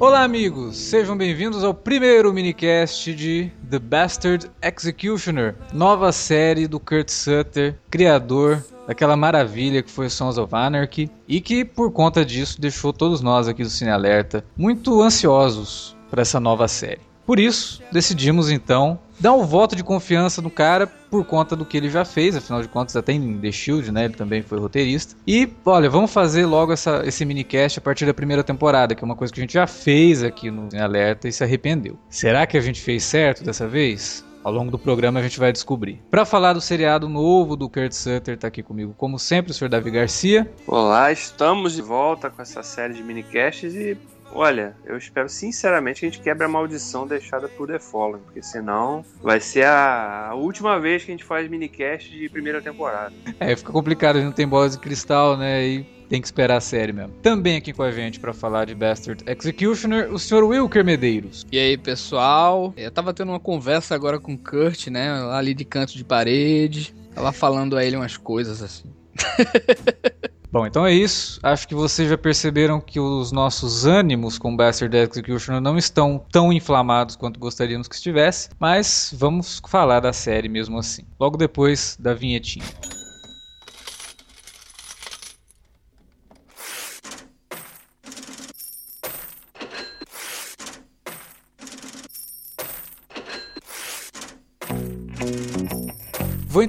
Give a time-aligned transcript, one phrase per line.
[0.00, 0.76] Olá, amigos!
[0.76, 8.60] Sejam bem-vindos ao primeiro minicast de The Bastard Executioner, nova série do Kurt Sutter, criador
[8.88, 13.46] daquela maravilha que foi Sons of Anarchy e que, por conta disso, deixou todos nós
[13.46, 17.02] aqui do Cine Alerta muito ansiosos para essa nova série.
[17.24, 20.86] Por isso, decidimos então dar um voto de confiança no cara
[21.16, 24.04] por conta do que ele já fez, afinal de contas, até em The Shield, né?
[24.04, 25.16] Ele também foi roteirista.
[25.26, 29.06] E, olha, vamos fazer logo essa, esse minicast a partir da primeira temporada, que é
[29.06, 31.98] uma coisa que a gente já fez aqui no Alerta e se arrependeu.
[32.10, 34.22] Será que a gente fez certo dessa vez?
[34.44, 36.02] Ao longo do programa a gente vai descobrir.
[36.10, 39.70] Para falar do seriado novo do Kurt Sutter, tá aqui comigo, como sempre, o Sr.
[39.70, 40.52] Davi Garcia.
[40.66, 43.96] Olá, estamos de volta com essa série de minicasts e
[44.32, 48.42] Olha, eu espero sinceramente que a gente quebre a maldição deixada por The Fallen, porque
[48.42, 53.14] senão vai ser a, última vez que a gente faz minicast de primeira temporada.
[53.40, 55.66] É, fica complicado, a gente não tem bola de cristal, né?
[55.66, 57.12] E tem que esperar a série mesmo.
[57.22, 60.44] Também aqui com a gente para falar de Bastard Executioner, o Sr.
[60.44, 61.46] Wilker Medeiros.
[61.50, 62.72] E aí, pessoal?
[62.76, 65.10] Eu tava tendo uma conversa agora com o Kurt, né?
[65.32, 66.94] Ali de canto de parede.
[67.14, 68.92] Tava falando a ele umas coisas assim.
[70.56, 71.38] Bom, então é isso.
[71.42, 76.50] Acho que vocês já perceberam que os nossos ânimos com Bastard Executioner não estão tão
[76.50, 81.02] inflamados quanto gostaríamos que estivesse, mas vamos falar da série mesmo assim.
[81.20, 82.64] Logo depois da vinhetinha.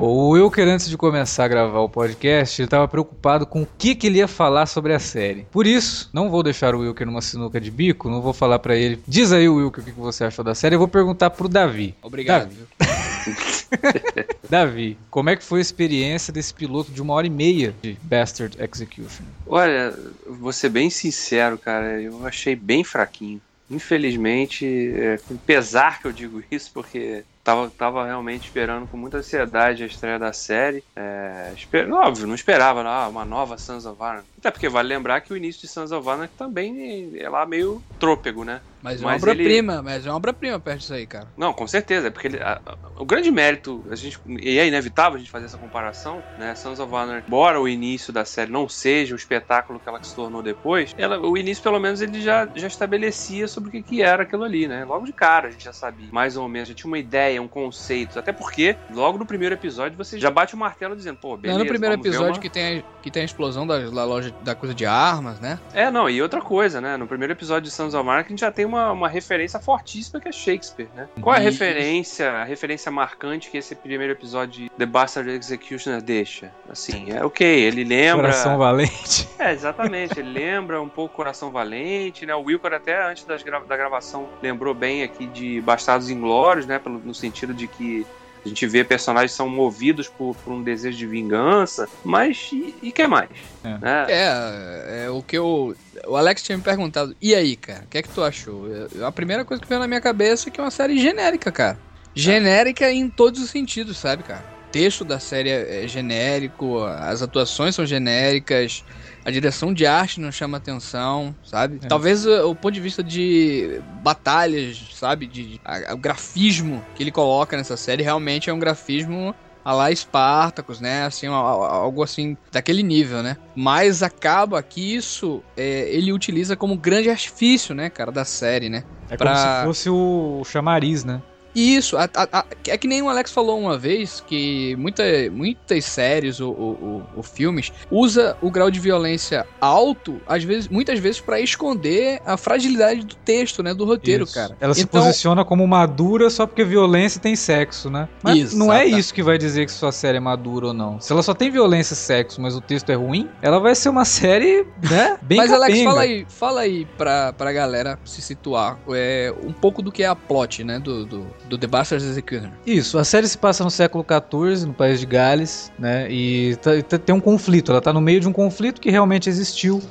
[0.00, 3.96] O Wilker, antes de começar a gravar o podcast, ele estava preocupado com o que,
[3.96, 5.44] que ele ia falar sobre a série.
[5.50, 8.76] Por isso, não vou deixar o Wilker numa sinuca de bico, não vou falar para
[8.76, 9.02] ele.
[9.08, 10.76] Diz aí, Wilker, o que, que você achou da série.
[10.76, 11.96] Eu vou perguntar pro Davi.
[12.00, 12.48] Obrigado.
[12.78, 14.28] Davi.
[14.48, 17.98] Davi, como é que foi a experiência desse piloto de uma hora e meia de
[18.00, 19.24] Bastard Execution?
[19.48, 19.92] Olha,
[20.28, 23.40] vou ser bem sincero, cara, eu achei bem fraquinho.
[23.68, 24.64] Infelizmente,
[24.94, 29.82] é, com pesar que eu digo isso, porque tava, tava realmente esperando com muita ansiedade
[29.82, 30.84] a estreia da série.
[30.94, 31.90] É, esper...
[31.90, 34.28] Óbvio, não esperava ah, uma nova Sons of Anarchy.
[34.38, 37.82] Até porque vale lembrar que o início de Sons of Anarchy também é lá meio
[37.98, 38.60] trôpego, né?
[38.82, 39.82] Mas é uma obra-prima, ele...
[39.82, 41.26] mas é uma obra-prima perto disso aí, cara.
[41.36, 44.66] Não, com certeza, é porque ele, a, a, o grande mérito, a gente, e é
[44.66, 46.54] inevitável a gente fazer essa comparação, né?
[46.54, 50.14] Sons of Anarchy, embora o início da série não seja o espetáculo que ela se
[50.14, 54.02] tornou depois, ela, o início, pelo menos, ele já, já estabelecia sobre o que, que
[54.02, 54.84] era aquilo ali, né?
[54.84, 57.48] Logo de cara a gente já sabia, mais ou menos, já tinha uma ideia, um
[57.48, 58.18] conceito.
[58.18, 61.58] Até porque, logo no primeiro episódio, você já bate o martelo dizendo, pô, beleza.
[61.58, 62.40] Não, no primeiro episódio uma...
[62.40, 65.58] que, tem a, que tem a explosão da, da, loja da coisa de armas, né?
[65.72, 66.96] É, não, e outra coisa, né?
[66.96, 70.20] No primeiro episódio de Sons of Anarchy, a gente já tem uma, uma referência fortíssima
[70.20, 71.08] que é Shakespeare, né?
[71.20, 76.00] Qual é a referência, a referência marcante que esse primeiro episódio de The Bastard Executioner
[76.00, 76.52] deixa?
[76.68, 78.28] Assim, é ok, ele lembra.
[78.28, 79.28] Coração Valente.
[79.38, 80.18] É, exatamente.
[80.18, 82.34] ele lembra um pouco Coração Valente, né?
[82.34, 83.60] O Wilker até antes das gra...
[83.60, 86.80] da gravação lembrou bem aqui de Bastardos Inglórios, né?
[86.84, 88.06] No sentido de que
[88.44, 92.92] a gente vê personagens são movidos por, por um desejo de vingança, mas e, e
[92.92, 93.28] que mais?
[93.64, 93.78] É.
[93.78, 94.06] Né?
[94.08, 95.76] É, é, o que eu.
[96.06, 98.66] O Alex tinha me perguntado, e aí, cara, o que é que tu achou?
[98.66, 101.50] Eu, a primeira coisa que veio na minha cabeça é que é uma série genérica,
[101.50, 101.78] cara.
[102.14, 104.57] Genérica em todos os sentidos, sabe, cara?
[104.68, 108.84] O texto da série é genérico, as atuações são genéricas,
[109.24, 111.80] a direção de arte não chama atenção, sabe?
[111.82, 111.86] É.
[111.86, 115.26] Talvez o, o, ponto de vista de batalhas, sabe?
[115.26, 119.34] De, a, o grafismo que ele coloca nessa série realmente é um grafismo
[119.64, 121.04] a lá Espartacus, né?
[121.04, 123.38] Assim, algo assim, daquele nível, né?
[123.56, 128.84] Mas acaba que isso é, ele utiliza como grande artifício, né, cara, da série, né?
[129.08, 129.62] É pra...
[129.62, 131.22] como se fosse o chamariz, né?
[131.54, 135.02] Isso, a- a- a- é que nem o Alex falou uma vez que muita,
[135.32, 140.98] muitas séries ou, ou- ou- filmes usa o grau de violência alto, às vezes, muitas
[140.98, 144.34] vezes para esconder a fragilidade do texto, né, do roteiro, Isso.
[144.34, 144.56] cara.
[144.60, 148.08] Ela se Então- posiciona como madura só porque violência tem sexo, né?
[148.22, 151.00] Mas não é isso que vai dizer que sua série é madura ou não.
[151.00, 153.88] Se ela só tem violência e sexo, mas o texto é ruim, ela vai ser
[153.88, 155.90] uma série, né, bem Mas Alex, capenga.
[155.90, 160.06] fala aí, fala aí pra, pra galera se situar é, um pouco do que é
[160.06, 162.50] a plot, né, do, do, do The Bastard Executioner.
[162.66, 166.10] Isso, a série se passa no século XIV, no país de Gales, né?
[166.10, 167.72] E tá- tá- tem um conflito.
[167.72, 169.82] Ela tá no meio de um conflito que realmente existiu,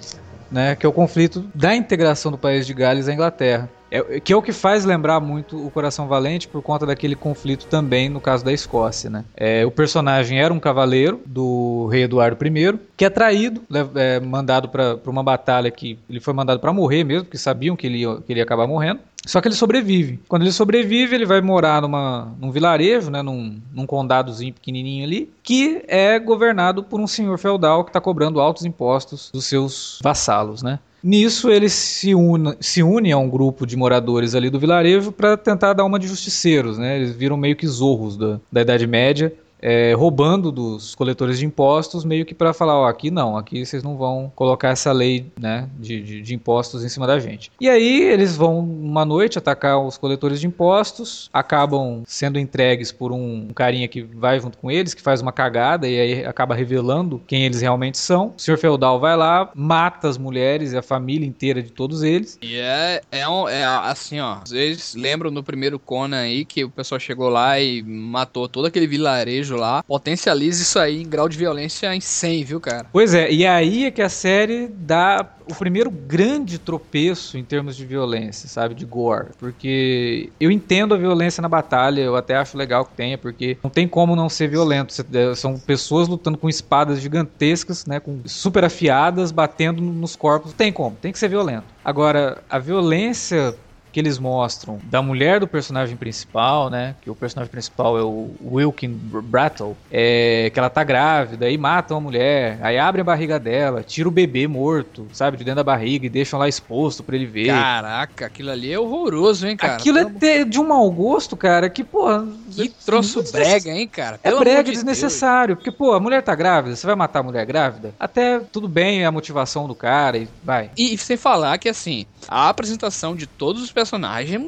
[0.51, 0.75] né?
[0.75, 3.69] Que é o conflito da integração do país de Gales à Inglaterra.
[3.89, 7.67] É- que é o que faz lembrar muito o Coração Valente por conta daquele conflito
[7.67, 9.23] também no caso da Escócia, né?
[9.35, 14.19] É, o personagem era um cavaleiro do rei Eduardo I, que é traído, le- é,
[14.19, 17.99] mandado para uma batalha que ele foi mandado para morrer mesmo, porque sabiam que ele,
[17.99, 18.99] ia, que ele ia acabar morrendo.
[19.25, 20.19] Só que ele sobrevive.
[20.27, 25.29] Quando ele sobrevive, ele vai morar numa, num vilarejo, né, num, num condadozinho pequenininho ali,
[25.43, 30.63] que é governado por um senhor feudal que está cobrando altos impostos dos seus vassalos,
[30.63, 30.79] né?
[31.07, 35.37] Nisso ele se une, se une a um grupo de moradores ali do vilarejo para
[35.37, 36.97] tentar dar uma de justiceiros, né?
[36.97, 42.05] Eles viram meio que zorros da, da Idade Média, é, roubando dos coletores de impostos,
[42.05, 45.67] meio que para falar, ó, aqui não, aqui vocês não vão colocar essa lei, né,
[45.79, 47.51] de, de, de impostos em cima da gente.
[47.59, 53.11] E aí eles vão uma noite atacar os coletores de impostos, acabam sendo entregues por
[53.11, 57.21] um carinha que vai junto com eles, que faz uma cagada e aí acaba revelando
[57.25, 58.33] quem eles realmente são.
[58.37, 62.37] O senhor feudal vai lá, mata as mulheres e a família inteira de todos eles.
[62.41, 64.37] E é, é, um- é assim, ó.
[64.45, 68.87] Vocês lembram no primeiro Conan aí que o pessoal chegou lá e matou todo aquele
[68.87, 69.83] vilarejo lá.
[69.83, 72.85] Potencializa isso aí em grau de violência em 100, viu, cara?
[72.91, 77.75] Pois é, e aí é que a série dá o primeiro grande tropeço em termos
[77.75, 78.75] de violência, sabe?
[78.75, 79.29] De gore.
[79.39, 83.69] Porque eu entendo a violência na batalha, eu até acho legal que tenha, porque não
[83.69, 84.93] tem como não ser violento.
[85.13, 87.99] É, São pessoas lutando com espadas gigantescas, né?
[87.99, 90.53] Com super afiadas, batendo nos corpos.
[90.53, 91.65] Tem como, tem que ser violento.
[91.83, 93.55] Agora, a violência
[93.97, 96.93] que eles mostram da mulher do personagem principal, né?
[97.01, 101.97] Que o personagem principal é o Wilkin Brattle, é que ela tá grávida, aí matam
[101.97, 105.63] a mulher, aí abrem a barriga dela, tira o bebê morto, sabe, de dentro da
[105.63, 107.47] barriga e deixam lá exposto pra ele ver.
[107.47, 109.73] Caraca, aquilo ali é horroroso, hein, cara?
[109.77, 112.05] Aquilo é Pelo- de, um mau gosto, cara, que, pô.
[112.51, 114.19] Que troço brega, hein, cara?
[114.21, 117.21] É Pelo brega amor de desnecessário, porque, pô, a mulher tá grávida, você vai matar
[117.21, 117.95] a mulher grávida?
[117.99, 120.69] Até tudo bem a motivação do cara e vai.
[120.75, 120.91] Deus.
[120.91, 123.86] E sem falar que, assim, a apresentação de todos os personagens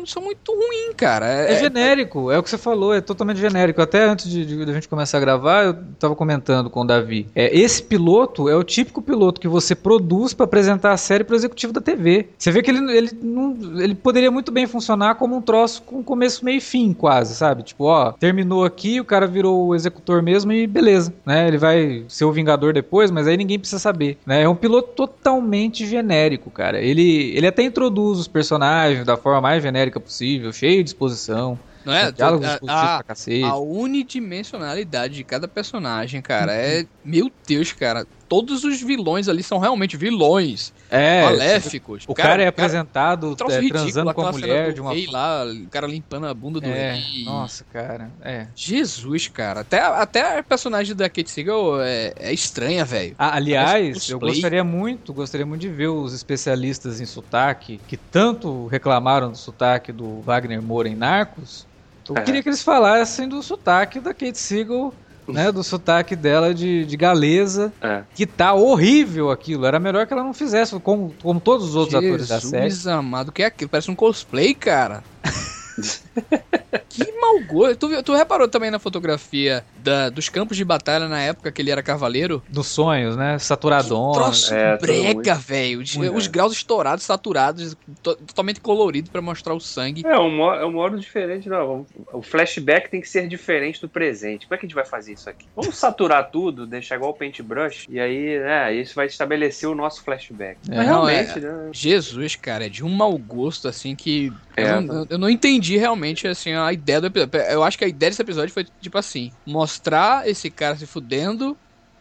[0.06, 1.26] são muito ruins, cara.
[1.28, 3.82] É, É, genérico, é o que você falou, é totalmente genérico.
[3.82, 6.86] Até antes de, de- de a gente começar a gravar, eu tava comentando com o
[6.86, 7.28] Davi.
[7.36, 11.36] É, esse piloto é o típico piloto que você produz pra apresentar a série pro
[11.36, 12.28] executivo da TV.
[12.38, 16.04] Você vê que ele, ele, não, ele poderia muito bem funcionar como um troço com
[16.04, 17.64] começo, meio e fim, quase, sabe?
[17.64, 21.48] Tipo, ó, terminou aqui, o cara virou o executor mesmo e beleza, né?
[21.48, 24.42] Ele vai ser o Vingador depois, mas aí ninguém precisa saber, né?
[24.44, 26.80] É um piloto totalmente genérico, cara.
[26.80, 31.58] Ele, ele até introduz os personagens da forma mais genérica possível, cheio de exposição.
[31.86, 32.12] não é?
[32.12, 33.44] Diálogos A- a- pra cacete.
[33.44, 36.86] A unidimensionalidade de cada personagem, cara, é.
[37.04, 38.06] Meu Deus, cara.
[38.30, 40.72] Todos os vilões ali são realmente vilões.
[40.90, 42.06] É, maléficos.
[42.08, 45.44] o cara, é apresentado troço é, ridículo, transando com a mulher de uma rei lá,
[45.46, 47.24] o cara limpando a bunda do É, rei.
[47.26, 48.46] nossa, cara, é.
[48.56, 49.62] Jesus, cara.
[49.62, 53.16] Até, até a personagem da Kate Siegel é, é estranha, velho.
[53.18, 58.68] Ah, aliás, eu gostaria muito, gostaria muito de ver os especialistas em sotaque que tanto
[58.68, 61.68] reclamaram do sotaque do Wagner Moura em Narcos.
[62.08, 62.22] Eu É.
[62.22, 64.94] queria que eles falassem do sotaque da Kate Siegel,
[65.34, 68.04] né, do sotaque dela de, de galesa, É.
[68.14, 69.66] que tá horrível aquilo.
[69.66, 72.70] Era melhor que ela não fizesse, como, como todos os outros atores da série.
[72.70, 73.70] Jesus amado, o que é aquilo?
[73.70, 75.04] Parece um cosplay, cara.
[76.90, 77.78] que mau gosto.
[77.78, 81.72] Tu, tu reparou também na fotografia da- dos campos de batalha na época que ele
[81.72, 82.44] era cavaleiro?
[82.50, 83.38] Dos sonhos, né?
[83.40, 84.14] Saturadona.
[84.14, 85.82] Troço É, tudo brega, velho.
[85.82, 86.16] Os, Muito.
[86.16, 90.04] os graus estourados, saturados, to- totalmente colorido pra mostrar o sangue.
[90.06, 91.86] É um, é um modo diferente, não.
[92.14, 94.48] O flashback tem que ser diferente do presente.
[94.48, 95.46] Como é que a gente vai fazer isso aqui?
[95.56, 100.04] Vamos saturar tudo, deixar igual o paintbrush, e aí, né, isso vai estabelecer o nosso
[100.04, 100.58] flashback.
[100.70, 101.70] É, Mas não, realmente, né?
[101.72, 104.32] Jesus, cara, é de um mau gosto, assim, que.
[104.58, 107.40] É, eu, não, eu não entendi realmente, assim, a ideia do episódio.
[107.42, 111.56] Eu acho que a ideia desse episódio foi, tipo assim, mostrar esse cara se fudendo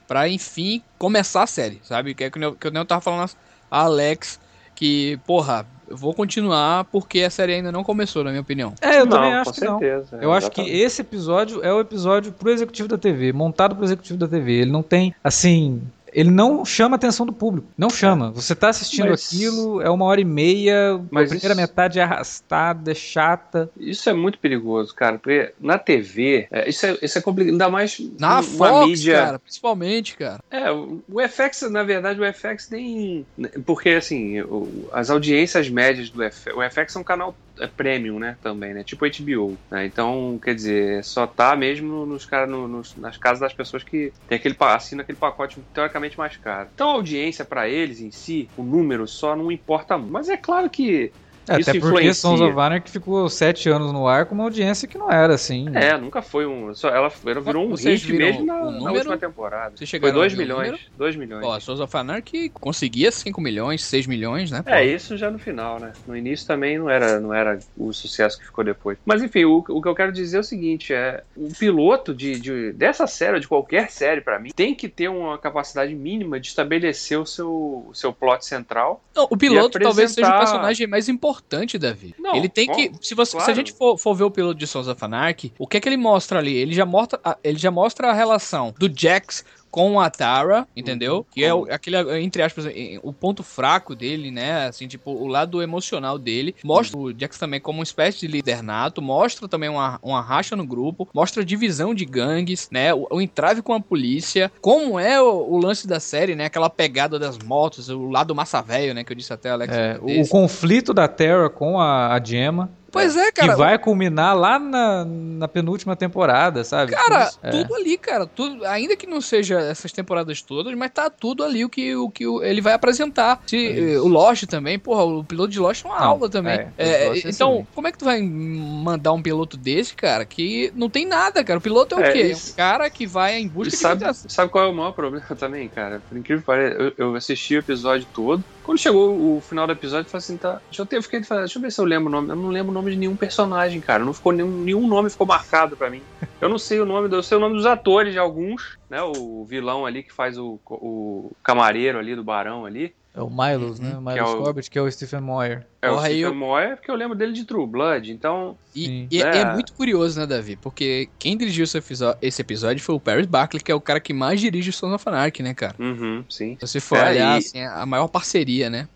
[0.06, 2.14] pra, enfim, começar a série, sabe?
[2.14, 3.30] Que é que eu, que eu nem tava falando
[3.70, 4.40] a Alex,
[4.74, 8.74] que, porra, eu vou continuar porque a série ainda não começou, na minha opinião.
[8.80, 9.78] É, eu não, também com acho que não.
[9.78, 10.18] certeza.
[10.20, 14.18] Eu acho que esse episódio é o episódio pro executivo da TV, montado pro executivo
[14.18, 14.52] da TV.
[14.52, 15.82] Ele não tem, assim.
[16.18, 17.68] Ele não chama a atenção do público.
[17.78, 18.30] Não chama.
[18.32, 21.98] Você tá assistindo Mas- aquilo, é uma hora e meia, Mas a primeira isso- metade
[21.98, 23.70] é arrastada, é chata.
[23.78, 27.68] Isso é muito perigoso, cara, porque na TV, é, isso, é, isso é complicado, ainda
[27.68, 29.14] mais Na Fox, mídia.
[29.14, 30.40] cara, principalmente, cara.
[30.50, 33.24] É, o o FX, na verdade, o FX nem.
[33.64, 36.56] Porque, assim, o- as audiências médias do FX.
[36.56, 38.38] O FX é um canal é, premium, né?
[38.42, 38.84] Também, né?
[38.84, 39.60] Tipo HBO.
[39.70, 39.86] né?
[39.86, 44.12] Então, quer dizer, só tá mesmo nos, cara, no- nos- nas casas das pessoas que
[44.26, 46.70] tem aquele, assinam aquele pacote teoricamente mais caro.
[46.72, 50.12] Então, a audiência pra eles em si, o número só não importa muito.
[50.12, 51.14] Mas é claro que.
[51.48, 52.14] É, Isso até porque influencia.
[52.14, 55.66] Sons of Anarchy ficou sete anos no ar com uma audiência que não era assim.
[55.74, 56.74] É, nunca foi um.
[56.74, 58.96] Só, ela, ela virou um Vocês hit mesmo na, o na número?
[58.96, 59.70] última temporada.
[59.76, 60.66] Vocês Foi chegaram 2 a ver o milhões.
[60.72, 60.84] número?
[60.96, 61.44] 2 milhões.
[61.46, 64.62] Ó, Sons of Anarchy conseguia 5 milhões, 6 milhões, né?
[64.62, 64.70] pô?
[64.70, 65.92] É, isso já no final, né?
[66.06, 68.98] No início também não era, não era o sucesso que ficou depois.
[69.04, 72.38] Mas enfim, o, o que eu quero dizer é o seguinte: é o piloto de,
[72.38, 76.38] de- dessa série, ou de qualquer série pra mim, tem que ter uma capacidade mínima
[76.40, 77.50] de estabelecer o seu,
[77.88, 79.02] o seu plot central.
[79.14, 81.37] Não, o piloto E talvez seja o apresentar- personagem mais importante,
[81.78, 82.14] Davi.
[82.18, 82.92] Não, ele tem bom, que.
[83.00, 83.54] Se, você, se a claro.
[83.54, 85.96] gente for, for ver o piloto de Sons of Anarchy, o que é que ele
[85.96, 86.56] mostra ali?
[86.56, 91.26] Ele já mostra, ele já mostra a relação do Jax com a Tara, entendeu?
[91.30, 92.64] Que é o- aquele, entre aspas,
[93.02, 94.66] o ponto fraco dele, né?
[94.66, 96.54] Assim, tipo, o lado emocional dele.
[96.64, 100.56] Mostra o Jax também como uma espécie de líder nato, mostra também uma, uma racha
[100.56, 102.92] no grupo, mostra a divisão de gangues, né?
[102.94, 106.46] O, o entrave com a polícia, como é o, o lance da série, né?
[106.46, 109.04] Aquela pegada das motos, o lado massa velho, né?
[109.04, 109.74] Que eu disse até, Alex.
[109.76, 113.54] É, o, o conflito da Terra com a, a Gemma, Pois é, que cara.
[113.56, 116.92] vai culminar lá na, na penúltima temporada, sabe?
[116.92, 117.50] Cara, É.
[117.50, 121.64] tudo ali, cara, tudo, ainda que não seja essas temporadas todas, mas tá tudo ali
[121.64, 123.40] o que, o que ele vai apresentar.
[123.46, 123.56] Se,
[123.94, 126.58] eh, o Lost também, porra, o piloto de Lost é uma Não, aula também.
[126.58, 130.72] é, É, é então, como é que tu vai mandar um piloto desse, cara, que
[130.74, 131.58] não tem nada, cara?
[131.58, 132.18] O piloto é o É, quê?
[132.18, 134.28] É isso- um cara que vai em E busca sabe, de liderança.
[134.30, 136.02] sabe qual é o maior problema também, cara?
[136.08, 138.42] Por incrível que pareça, eu, eu assisti o episódio todo.
[138.62, 140.60] Quando chegou o final do episódio, eu falei assim, tá.
[140.70, 142.28] Deixa eu, ter, eu fiquei falando, deixa eu ver se eu lembro o nome.
[142.30, 144.04] Eu não lembro o nome de nenhum personagem, cara.
[144.04, 146.02] Não ficou nenhum, nenhum nome ficou marcado pra mim.
[146.40, 149.02] Eu não sei o nome, do- eu sei o nome dos atores de alguns, né?
[149.02, 152.94] O vilão ali que faz o, o camareiro ali do barão ali.
[153.14, 153.96] É o Milos, né?
[153.96, 154.02] Uhum.
[154.02, 155.66] O Que é Milos o- Corbett, que é o Stephen Moyer.
[155.82, 158.12] É Porra, o Stephen eu- Moyer, porque eu lembro dele de True Blood.
[158.12, 159.26] Então, E, e é.
[159.26, 159.38] É.
[159.38, 160.54] é muito curioso, né, Davi?
[160.54, 163.98] Porque quem dirigiu esse episódio, esse episódio foi o Paris Barkley, que é o cara
[163.98, 165.74] que mais dirige o Sons of Anarchy, né, cara?
[165.80, 166.56] uhum, sim.
[166.60, 168.86] Se você for É, olhar, e- assim, a maior parceria, né?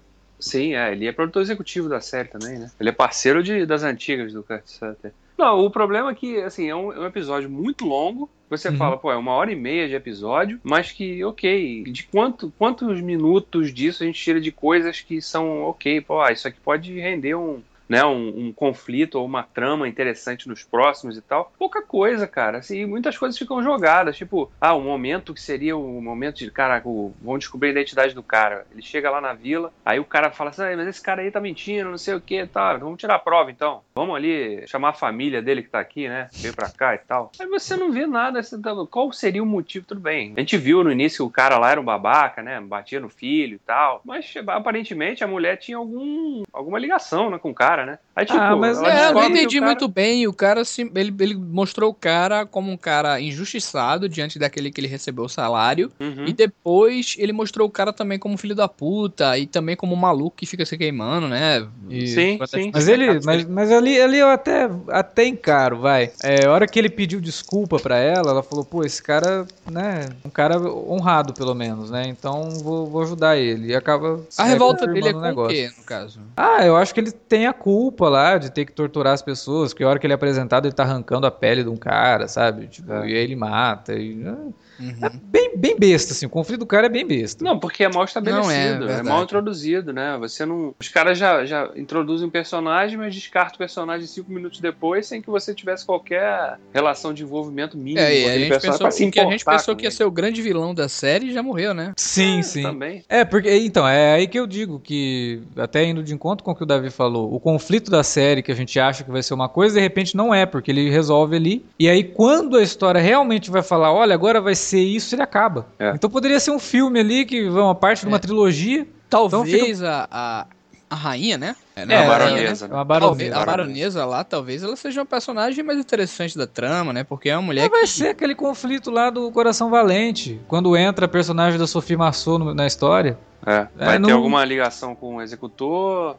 [0.42, 2.70] Sim, é, ele é produtor executivo da série também, né?
[2.80, 5.12] Ele é parceiro de, das antigas do Kurt Sutter.
[5.38, 8.28] Não, o problema é que, assim, é um, é um episódio muito longo.
[8.50, 8.76] Você Uhum.
[8.76, 13.00] fala, pô, é uma hora e meia de episódio, mas que, ok, de quanto, quantos
[13.00, 16.92] minutos disso a gente tira de coisas que são, ok, pô, ah, isso aqui pode
[16.98, 21.52] render um, né, um, um conflito ou uma trama interessante nos próximos e tal.
[21.58, 22.58] Pouca coisa, cara.
[22.58, 24.16] Assim, muitas coisas ficam jogadas.
[24.16, 28.14] Tipo, ah, o momento que seria o momento de, caraca, o- vão descobrir a identidade
[28.14, 28.66] do cara.
[28.70, 31.30] Ele chega lá na vila, aí o cara fala assim, ah, mas esse cara aí
[31.30, 33.82] tá mentindo, não sei o que, tá, vamos tirar a prova então.
[33.94, 36.28] Vamos ali chamar a família dele que tá aqui, né?
[36.34, 37.32] Veio pra cá e tal.
[37.40, 39.86] Aí você não vê nada, tá- qual seria o motivo?
[39.86, 40.32] Tudo bem.
[40.36, 42.60] A gente viu no início que o cara lá era um babaca, né?
[42.60, 44.00] Batia no filho e tal.
[44.04, 47.98] Mas aparentemente a mulher tinha algum, alguma ligação né, com o cara, né?
[48.14, 50.26] Aí, tipo, Ah, mas É, eu não entendi cara- muito bem.
[50.26, 54.80] O cara se, ele, ele mostrou o cara como um cara injustiçado diante daquele que
[54.80, 55.90] ele recebeu o salário.
[55.98, 56.26] Uhum.
[56.26, 59.98] E depois ele mostrou o cara também como filho da puta e também como um
[59.98, 61.66] maluco que fica se queimando, né?
[61.88, 62.70] E- Sim, sim.
[62.72, 66.10] Mas ele, mas, mas ali, ali eu até, até encaro, vai.
[66.22, 70.08] É, a hora que ele pediu desculpa pra ela, ela falou, pô, esse cara, né,
[70.24, 73.68] um cara honrado pelo menos, né, então vou, vou ajudar ele.
[73.68, 75.54] E acaba A revolta dele é o com o negócio.
[75.56, 76.20] quê, no caso?
[76.36, 79.72] Ah, eu acho que ele tem a culpa lá de ter que torturar as pessoas,
[79.72, 82.26] porque a hora que ele é apresentado ele tá arrancando a pele de um cara,
[82.26, 82.66] sabe?
[82.66, 83.08] Tipo, É.
[83.08, 83.94] e aí ele mata.
[83.94, 84.36] E, né,
[84.82, 85.06] Uhum.
[85.06, 87.44] é bem, bem besta, assim, o conflito do cara é bem besta.
[87.44, 90.16] Não, porque é mal estabelecido, Não é, é, mal introduzido, né?
[90.18, 90.74] Você não.
[90.80, 95.22] Os caras já, já introduzem um personagem, mas descartam o personagem cinco minutos depois, sem
[95.22, 98.90] que você tivesse qualquer relação de envolvimento mínimo É, e com a gente personagem pensou
[98.90, 101.42] se que a gente pensou que ia ser o grande vilão da série e já
[101.42, 101.92] morreu, né?
[101.96, 102.62] Sim, É, sim.
[102.62, 103.04] Também.
[103.08, 106.54] É, porque, então, é aí que eu digo que, até indo de encontro com o
[106.54, 109.34] que o Davi falou, o conflito da série que a gente acha que vai ser
[109.34, 111.64] uma coisa, de repente não é, porque ele resolve ali.
[111.78, 115.66] E aí, quando a história realmente vai falar, olha, agora vai ser isso, ele acaba.
[115.78, 115.90] É.
[115.90, 118.20] Então poderia ser um filme ali, que vai uma parte de uma É.
[118.20, 118.86] trilogia.
[119.10, 120.46] Talvez a, a,
[120.88, 121.54] a rainha, né?
[121.76, 121.96] É, né?
[121.96, 122.64] a é, baronesa.
[122.64, 122.74] É né?
[122.74, 123.36] uma Talvez, baronesa.
[123.36, 127.04] a baronesa lá, talvez ela seja um personagem mais interessante da trama, né?
[127.04, 127.88] Porque é uma mulher Mas vai que...
[127.88, 132.66] ser aquele conflito lá do Coração Valente, quando entra a personagem da Sophie Marceau na
[132.66, 133.18] história.
[133.44, 136.16] É, Vai ter não- alguma ligação com o executor.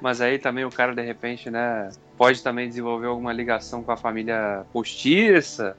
[0.00, 3.96] Mas aí também o cara, de repente, né, pode também desenvolver alguma ligação com a
[3.96, 5.76] família postiça,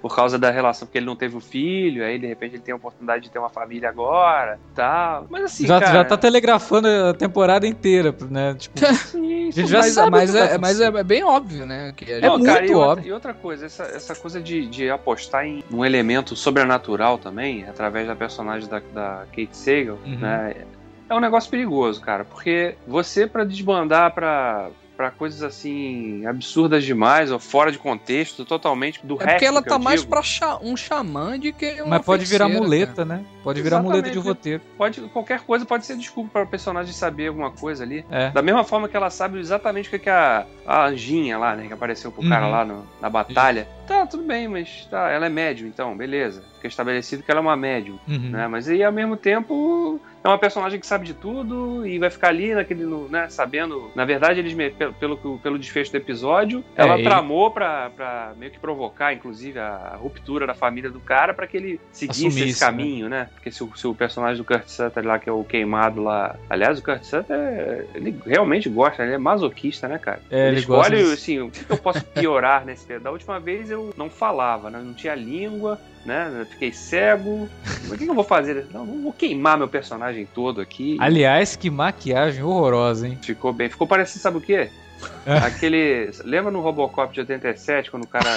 [0.00, 2.72] por causa da relação, porque ele não teve o filho, aí de repente ele tem
[2.72, 5.26] a oportunidade de ter uma família agora, tal.
[5.30, 5.92] Mas assim, já, cara...
[5.92, 8.54] já tá telegrafando a temporada inteira, né?
[8.58, 10.98] Tipo, Sim, a gente já mas, sabe mas, é, mas acontecer.
[11.00, 11.92] é bem óbvio, né?
[11.96, 13.08] Que É Não, muito cara, e outra, óbvio.
[13.08, 18.06] e outra coisa, essa, essa coisa de, de apostar em um elemento sobrenatural também, através
[18.06, 20.18] da personagem da, da Kate Sagal, Uhum.
[20.18, 20.54] né?
[21.08, 27.30] É um negócio perigoso, cara, porque você, pra desbandar pra, pra coisas assim, absurdas demais,
[27.30, 29.30] ou fora de contexto, totalmente do É resto.
[29.32, 32.06] porque ela que tá eu mais digo, pra cha- um xamã de que uma Mas
[32.06, 33.18] pode virar muleta, cara.
[33.18, 33.24] né?
[33.42, 34.62] Pode virar muleta de roteiro.
[34.78, 38.04] Pode, qualquer coisa pode ser desculpa para o personagem saber alguma coisa ali.
[38.10, 38.30] É.
[38.30, 41.66] Da mesma forma que ela sabe exatamente o que, que a, a anjinha lá, né,
[41.66, 42.52] que apareceu pro cara Uhum.
[42.52, 43.68] lá no- na batalha.
[43.86, 46.42] Tá, tudo bem, mas tá, ela é médium, então, beleza.
[46.62, 48.30] Fica estabelecido que ela é uma médium, Uhum.
[48.30, 48.46] né?
[48.46, 52.28] Mas aí, ao mesmo tempo, é uma personagem que sabe de tudo e vai ficar
[52.28, 53.90] ali naquele, no- né, sabendo.
[53.96, 57.90] Na verdade, eles, pelo, pelo, que pelo desfecho do episódio, É, ela ele- tramou pra,
[57.90, 62.28] pra meio que provocar, inclusive, a, ruptura da família do cara pra que ele seguisse
[62.28, 63.28] Assumisse, esse caminho, né?
[63.34, 66.36] Porque se o, se o personagem do Kurt Sutter lá, que é o queimado lá.
[66.48, 70.20] Aliás, o Kurt Sutter, ele realmente gosta, ele é masoquista, né, cara?
[70.30, 72.98] É, ele escolhe, assim, o que, que eu posso piorar nesse?
[73.00, 74.80] Da última vez eu não falava, né?
[74.82, 76.30] não tinha língua, né?
[76.40, 77.48] Eu fiquei cego.
[77.88, 78.66] O que, que eu vou fazer?
[78.72, 80.96] Não, não vou queimar meu personagem todo aqui.
[81.00, 83.18] Aliás, que maquiagem horrorosa, hein?
[83.22, 83.68] Ficou bem.
[83.68, 84.70] Ficou parecido, sabe o quê?
[85.26, 85.36] É.
[85.38, 86.10] Aquele.
[86.24, 88.28] Lembra no Robocop de 87, quando o cara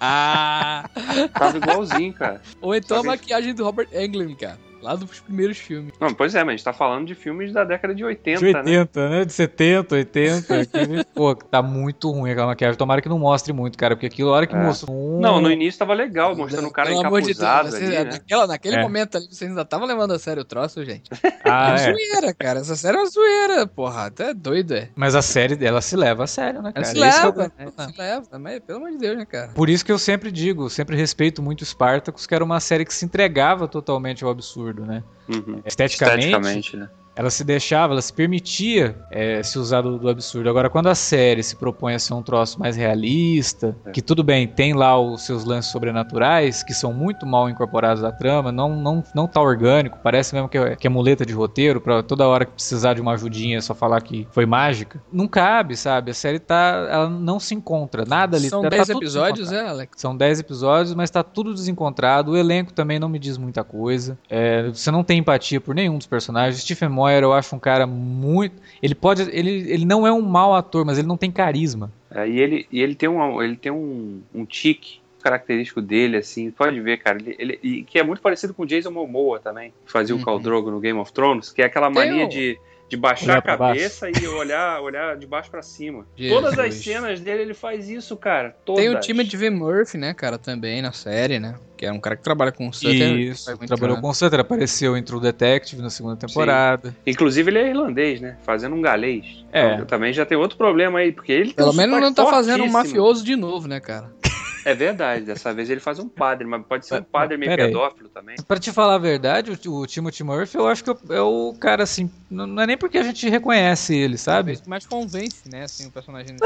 [0.00, 0.88] Ah,
[1.34, 2.40] tava igualzinho, cara?
[2.60, 3.08] Ou então a Sabe?
[3.08, 4.58] maquiagem do Robert Englund, cara.
[4.82, 5.92] Lá dos primeiros filmes.
[6.00, 8.46] Não, pois é, mas a gente tá falando de filmes da década de 80, De
[8.46, 9.18] 80, né?
[9.18, 9.24] né?
[9.24, 10.60] De 70, 80.
[10.60, 12.78] aquele- Pô, tá muito ruim aquela maquiagem.
[12.78, 14.58] Tomara que não mostre muito, cara, porque aquilo, a hora que É.
[14.58, 15.20] mostrou.
[15.20, 18.04] Não, no início tava legal, mostrando o cara Pelo amor de encapuzado Deus, ali, você-
[18.04, 18.10] né?
[18.12, 18.82] naquela, naquele É.
[18.82, 21.10] momento ali, você ainda tava levando a sério o troço, gente.
[21.44, 21.92] Ah, é é.
[21.92, 22.60] zoeira, cara.
[22.60, 24.06] Essa série é uma zoeira, porra.
[24.06, 24.88] Até doido, é.
[24.94, 26.84] Mas a série dela se leva a sério, né, Ela cara?
[26.86, 27.66] se Esse é o leva, né?
[27.92, 29.48] Se leva, mas pelo amor de Deus, né, cara?
[29.54, 32.94] Por isso que eu sempre digo, sempre respeito muito Spartacus, que era uma série que
[32.94, 35.02] se entregava totalmente ao absurdo, né?
[35.28, 35.60] Uhum.
[35.64, 36.90] Esteticamente, Esteticamente, né?
[37.16, 40.48] Ela se deixava, ela se permitia é, se usar do, do absurdo.
[40.48, 43.90] Agora, quando a série se propõe a ser um troço mais realista, É.
[43.90, 48.12] que tudo bem, tem lá os seus lances sobrenaturais, que são muito mal incorporados à
[48.12, 51.80] trama, não, não, não tá orgânico, parece mesmo que é, que é muleta de roteiro,
[51.80, 55.02] pra toda hora que precisar de uma ajudinha é só falar que foi mágica.
[55.12, 56.10] Não cabe, sabe?
[56.10, 56.88] A série tá.
[56.90, 58.48] Ela não se encontra, nada ali.
[58.48, 60.00] São tá 10 tudo episódios, é, Alex?
[60.00, 62.32] São 10 episódios, mas tá tudo desencontrado.
[62.32, 64.18] O elenco também não me diz muita coisa.
[64.28, 66.62] É, você não tem empatia por nenhum dos personagens.
[66.62, 68.54] Stephen Moyer, eu acho um cara muito.
[68.82, 69.22] Ele pode.
[69.22, 71.90] Ele, ele não é um mau ator, mas ele não tem carisma.
[72.10, 76.50] É, e ele, e ele tem, um, ele tem um, um tique característico dele, assim,
[76.50, 79.70] pode ver, cara, ele, ele- e que é muito parecido com o Jason Momoa também,
[79.84, 80.22] que fazia Uhum.
[80.22, 82.58] o Khal Drogo no Game of Thrones, que é aquela mania de,
[82.90, 86.04] de baixar Olhar a cabeça e olhar, olhar de baixo pra cima.
[86.16, 86.42] Jesus.
[86.42, 88.84] Todas as cenas dele ele faz isso, cara, todas.
[88.84, 89.48] Tem o time de V.
[89.48, 91.54] Murphy, né, cara, também na série, né?
[91.76, 93.16] Que é um cara que trabalha com o Sutter.
[93.16, 93.44] Isso.
[93.44, 94.00] Trabalhou grana.
[94.02, 96.94] com o Sutter, apareceu em True Detective na segunda temporada.
[97.06, 99.44] Inclusive ele é irlandês, né, fazendo um galês.
[99.52, 99.74] É.
[99.74, 102.24] Então, também já tem outro problema aí, porque ele tem Pelo um menos sotaque não
[102.24, 104.10] tá fazendo um mafioso de novo, né, cara?
[104.64, 107.64] É verdade, dessa vez ele faz um padre, mas pode ser um padre meio pera
[107.64, 107.68] aí.
[107.72, 108.36] pedófilo também.
[108.46, 111.82] Pra te falar a verdade, o, o Timothy Murphy, eu acho que é o cara
[111.84, 112.10] assim.
[112.30, 114.60] Não é nem porque a gente reconhece ele, sabe?
[114.66, 116.36] Mais convence, né, assim, o personagem.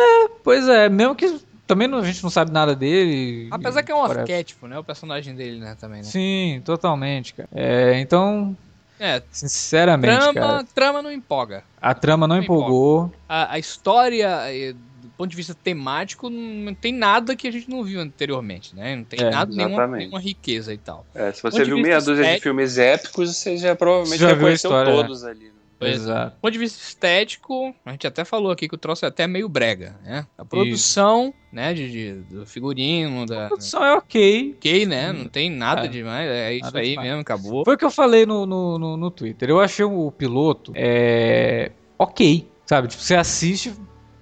[0.44, 3.48] Pois é, mesmo que também não- a gente não sabe nada dele.
[3.50, 4.20] Apesar que é um Whatever.
[4.20, 6.04] arquétipo, né, o personagem dele, né, também, né?
[6.04, 7.48] Sim, totalmente, cara.
[7.52, 8.56] É, então,
[9.00, 11.64] É, sinceramente, trama, cara, trama não empolga.
[11.80, 13.12] a trama não não empolgou.
[13.28, 14.74] A, a história, eh,
[15.16, 18.96] ponto de vista temático, não tem nada que a gente não viu anteriormente, né?
[18.96, 21.06] Não tem É, nada, nenhuma, nenhuma riqueza e tal.
[21.14, 24.28] É, se você de viu meia dúzia de estético- filmes épicos, você já provavelmente Já
[24.28, 25.02] reconheceu história, né?
[25.02, 25.44] todos ali.
[25.44, 25.50] né?
[25.76, 25.94] Pois é.
[25.96, 26.36] Exato.
[26.36, 29.26] Do ponto de vista estético, a gente até falou aqui que o troço é até
[29.26, 30.24] meio brega, né?
[30.38, 33.46] A produção, né, de, de- do figurino, da...
[33.46, 34.54] A produção é ok.
[34.56, 35.12] Ok, né?
[35.12, 35.88] Não tem nada É.
[35.88, 37.08] demais, é isso Nada aí demais.
[37.08, 37.64] mesmo, acabou.
[37.64, 39.50] Foi o que eu falei no, no, no, no Twitter.
[39.50, 42.88] Eu achei o piloto é, ok, sabe?
[42.88, 43.74] Tipo, você assiste,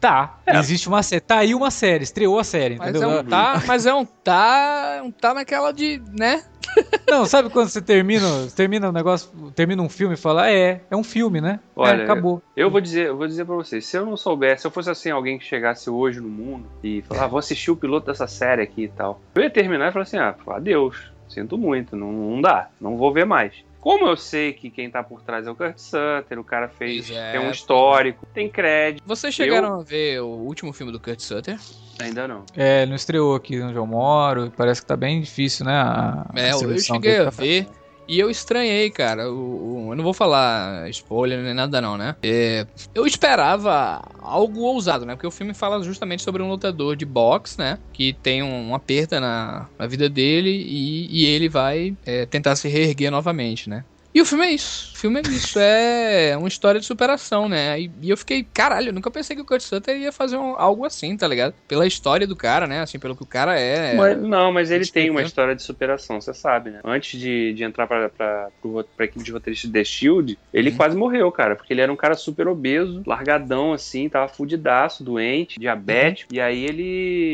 [0.02, 0.40] tá.
[0.44, 0.58] É.
[0.58, 1.20] Existe uma série.
[1.20, 3.10] Tá aí uma série, estreou a série, Mas entendeu?
[3.12, 6.42] é um tá, mas é um tá, um tá naquela de, né?
[7.08, 10.96] Não, sabe quando você termina, termina um negócio, termina um filme e fala, é, é
[10.96, 11.60] um filme, né?
[11.76, 12.42] Olha, é, acabou.
[12.56, 14.90] Eu vou dizer, eu vou dizer para vocês, se eu não soubesse, se eu fosse
[14.90, 18.26] assim alguém que chegasse hoje no mundo e falar, ah, vou assistir o piloto dessa
[18.26, 22.10] série aqui e tal, eu ia terminar e falar assim, ah, adeus, sinto muito, não,
[22.10, 23.54] não dá, não vou ver mais.
[23.82, 27.08] Como eu sei que quem tá por trás é o Kurt Sutter, o cara fez,
[27.08, 31.00] Pois é, tem um histórico, tem crédito, Vocês chegaram a ver o último filme do
[31.00, 31.58] Kurt Sutter?
[31.98, 32.44] ainda não.
[32.56, 35.72] É, não estreou aqui onde eu moro, parece que tá bem difícil, né?
[35.74, 37.66] A, a É, eu distribuição cheguei a tá- ver.
[38.06, 39.30] E eu estranhei, cara.
[39.32, 42.16] O, o- eu não vou falar spoiler nem nada, não, né?
[42.24, 45.14] É, eu esperava algo ousado, né?
[45.14, 47.78] Porque o filme fala justamente sobre um lutador de boxe, né?
[47.92, 52.56] Que tem um- uma perda na, na vida dele e, e ele vai é, tentar
[52.56, 53.84] se reerguer novamente, né?
[54.14, 54.92] E o filme é isso.
[54.94, 55.58] O filme é isso.
[55.58, 57.80] É uma história de superação, né?
[57.80, 60.84] E, eu fiquei, caralho, eu nunca pensei que o Kurt Sutter ia fazer um- algo
[60.84, 61.54] assim, tá ligado?
[61.66, 62.80] Pela história do cara, né?
[62.82, 63.94] Assim, pelo que o cara é.
[63.96, 65.24] Mas- não, mas ele tem uma é.
[65.24, 66.80] história de superação, você sabe, né?
[66.84, 70.70] Antes de, de entrar pra, pra, pro- pra equipe de roteiristas de The Shield, ele
[70.70, 70.76] Uhum.
[70.76, 75.58] quase morreu, cara, porque ele era um cara super obeso, largadão, assim, tava fudidaço, doente,
[75.58, 76.82] diabético, e aí ele,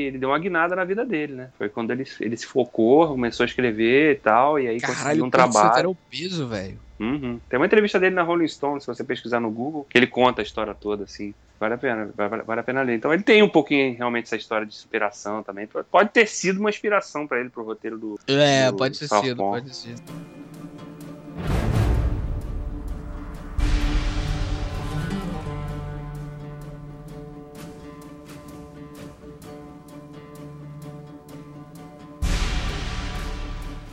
[0.08, 1.50] ele deu uma guinada na vida dele, né?
[1.58, 5.24] Foi quando ele, ele se focou, começou a escrever e tal, e aí conseguiu Caralho,
[5.24, 5.78] um o Kurt Sutter trabalho.
[5.78, 6.67] era obeso, velho.
[6.98, 7.40] Uhum.
[7.48, 10.42] Tem uma entrevista dele na Rolling Stone, se você pesquisar no Google, que ele conta
[10.42, 11.32] a história toda, assim.
[11.60, 12.96] Vale a pena, vale, vale a pena ler.
[12.96, 15.68] Então ele tem um pouquinho realmente essa história de superação também.
[15.90, 18.18] Pode ter sido uma inspiração pra ele pro roteiro do.
[18.26, 20.02] É, do pode ter sido, pode ter sido.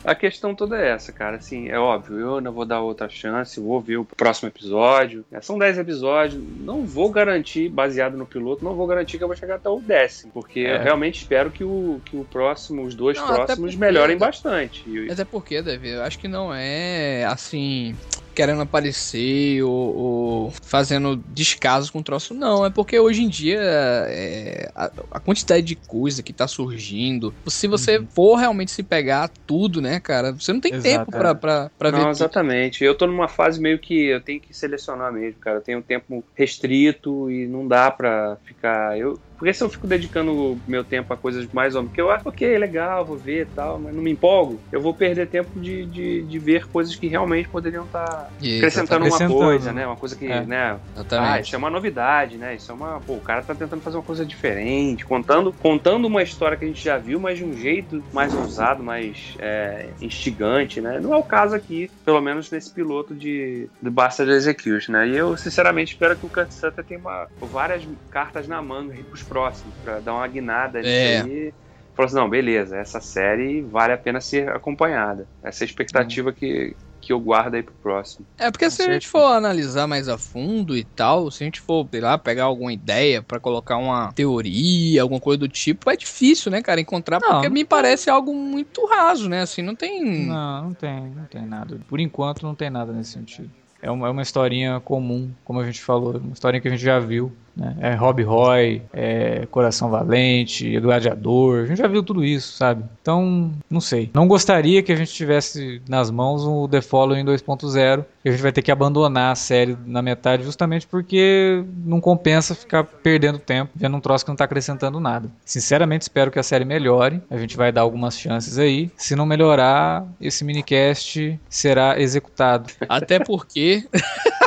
[0.06, 1.36] A questão toda é essa, cara.
[1.36, 5.24] Assim, é óbvio, eu ainda vou dar outra chance, vou ver o próximo episódio.
[5.32, 9.28] É, São 10 episódios, não vou garantir, baseado no piloto, não vou garantir que eu
[9.28, 10.30] vou chegar até o décimo.
[10.32, 10.76] Porque É.
[10.76, 14.16] eu realmente espero que o, que o próximo, os dois Não, até próximos porque- melhorem
[14.16, 14.82] bastante.
[14.88, 17.96] E- Mas é porque, Davi, eu acho que não é assim.
[18.36, 22.66] Querendo aparecer ou, ou fazendo descaso com o troço, não.
[22.66, 27.34] É porque hoje em dia é, a, a quantidade de coisa que tá surgindo.
[27.48, 28.06] Se você Uhum.
[28.14, 31.34] for realmente se pegar tudo, né, cara, você não tem Exato, tempo pra, é.
[31.34, 32.10] pra, pra ver Não, tudo.
[32.10, 32.84] exatamente.
[32.84, 35.58] Eu tô numa fase meio que eu tenho que selecionar mesmo, cara.
[35.58, 38.98] Eu tenho um tempo restrito e não dá pra ficar.
[38.98, 41.90] Eu, porque se eu fico dedicando meu tempo a coisas mais ou menos.
[41.90, 44.94] Porque eu acho, ok, legal, vou ver e tal, mas não me empolgo, eu vou
[44.94, 49.34] perder tempo de, de, de ver coisas que realmente poderiam estar acrescentando uma Acrescentando.
[49.34, 49.86] coisa, né?
[49.86, 50.44] Uma coisa que, É.
[50.46, 50.70] né?
[50.72, 51.44] Ah, Exatamente.
[51.46, 52.54] isso é uma novidade, né?
[52.54, 53.00] Isso é uma.
[53.00, 56.68] Pô, o cara tá tentando fazer uma coisa diferente, contando, contando uma história que a
[56.68, 60.98] gente já viu, mas de um jeito mais ousado, mais é, instigante, né?
[61.00, 65.08] Não é o caso aqui, pelo menos nesse piloto de, de Bastard Execution, né?
[65.08, 69.04] E eu, sinceramente, espero que o Kurt Sutter tenha uma, várias cartas na manga aí
[69.04, 71.20] pros próximos, pra dar uma guinada nisso É.
[71.20, 71.54] aí.
[71.94, 75.26] Falou assim, não, beleza, essa série vale a pena ser acompanhada.
[75.42, 78.26] Essa é a expectativa que, que eu guardo aí pro próximo.
[78.38, 81.58] É porque se a gente for analisar mais a fundo e tal, se a gente
[81.58, 85.96] for, sei lá, pegar alguma ideia pra colocar uma teoria, alguma coisa do tipo, é
[85.96, 89.74] difícil, né, cara, encontrar, Não, porque não me parece algo muito raso, né, assim, não
[89.74, 90.26] tem...
[90.26, 91.80] Não, não tem, não tem nada.
[91.88, 93.50] Por enquanto não tem nada nesse sentido.
[93.80, 96.82] É uma, é uma historinha comum, como a gente falou, uma historinha que a gente
[96.82, 97.32] já viu.
[97.56, 97.76] Né?
[97.80, 102.84] É Rob Roy, é Coração Valente, é Gladiador, a gente já viu tudo isso, sabe?
[103.00, 104.10] Então, não sei.
[104.12, 108.42] Não gostaria que a gente tivesse nas mãos o The Following 2.0, que a gente
[108.42, 113.70] vai ter que abandonar a série na metade justamente porque não compensa ficar perdendo tempo
[113.74, 115.30] vendo um troço que não tá acrescentando nada.
[115.44, 117.22] Sinceramente, espero que a série melhore.
[117.30, 118.90] A gente vai dar algumas chances aí.
[118.96, 122.72] Se não melhorar, esse minicast será executado.
[122.88, 123.86] Até porque.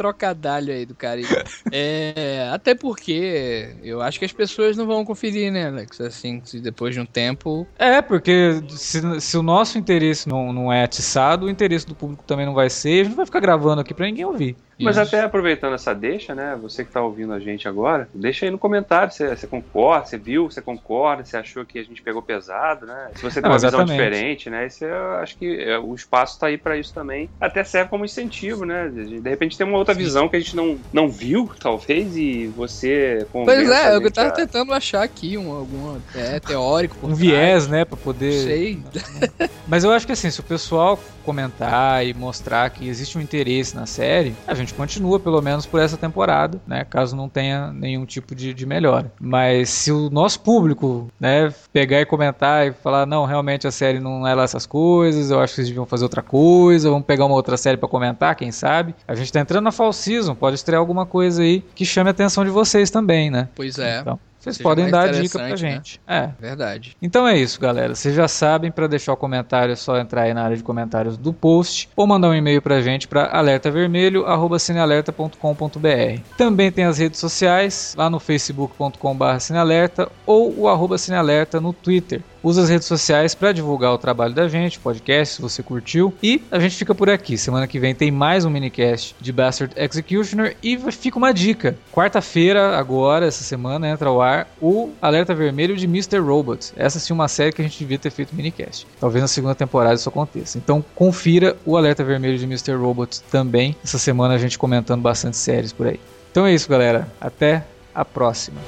[0.00, 1.20] Trocadalho aí do cara.
[1.72, 6.00] É, até porque eu acho que as pessoas não vão conferir, né, Alex?
[6.00, 7.66] Assim, depois de um tempo.
[7.78, 12.24] É, porque se, se o nosso interesse não, não é atiçado, o interesse do público
[12.26, 13.00] também não vai ser.
[13.00, 14.56] A gente não vai ficar gravando aqui pra ninguém ouvir.
[14.80, 15.08] Mas Isso.
[15.14, 16.58] até aproveitando essa deixa, né?
[16.62, 20.18] Você que tá ouvindo a gente agora, deixa aí no comentário se você concorda, você
[20.18, 23.10] viu, você concorda, você achou que a gente pegou pesado, né?
[23.14, 23.96] Se você tem Não, uma visão exatamente.
[23.96, 24.66] diferente, né?
[24.66, 27.28] Isso eu acho que é, o espaço tá aí pra isso também.
[27.40, 28.88] Até serve como incentivo, né?
[28.88, 30.00] De repente tem uma outra Sim.
[30.00, 34.28] visão que a gente não, não viu, talvez, e você Pois é, eu gente tava
[34.28, 36.96] a- tentando achar aqui um alguma é, teórico.
[36.98, 38.32] por Um viés, né, pra poder.
[38.32, 38.82] Sei.
[39.70, 43.76] Mas eu acho que assim, se o pessoal comentar e mostrar que existe um interesse
[43.76, 46.84] na série, a gente continua pelo menos por essa temporada, né?
[46.84, 49.12] Caso não tenha nenhum tipo de, de melhora.
[49.20, 54.00] Mas se o nosso público, né, pegar e comentar e falar, não, realmente a série
[54.00, 57.24] não é lá essas coisas, eu acho que vocês deviam fazer outra coisa, vamos pegar
[57.26, 58.92] uma outra série pra comentar, quem sabe?
[59.06, 62.10] A gente tá entrando na fall season, pode estrear alguma coisa aí que chame a
[62.10, 63.48] atenção de vocês também, né?
[63.54, 65.56] Pois é, Então, vocês Seja podem dar a dica pra né?
[65.56, 66.00] gente.
[66.06, 66.30] É.
[66.40, 66.96] verdade.
[67.02, 67.94] Então é isso, galera.
[67.94, 71.18] Vocês já sabem, para deixar o comentário é só entrar aí na área de comentários
[71.18, 76.20] do post ou mandar um e-mail pra gente para alertavermelho@cinealerta.com.br.
[76.38, 82.22] Também tem as redes sociais, lá no facebook.com.br cinealerta ou o arroba cinealerta no Twitter.
[82.42, 86.12] Usa as redes sociais para divulgar o trabalho da gente, podcast, se você curtiu.
[86.22, 87.36] E a gente fica por aqui.
[87.36, 91.76] Semana que vem tem mais um minicast de Bastard Executioner e fica uma dica.
[91.92, 96.18] Quarta-feira, agora, essa semana, entra ao ar o Alerta Vermelho de Mr.
[96.18, 96.72] Robot.
[96.76, 98.86] Essa sim é uma série que a gente devia ter feito minicast.
[98.98, 100.58] Talvez na segunda temporada isso aconteça.
[100.58, 102.74] Então confira o Alerta Vermelho de Mr.
[102.74, 103.76] Robot também.
[103.82, 106.00] Essa semana a gente comentando bastante séries por aí.
[106.30, 107.08] Então é isso, galera.
[107.20, 108.60] Até a próxima.